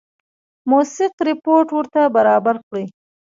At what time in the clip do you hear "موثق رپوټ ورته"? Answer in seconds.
0.69-2.01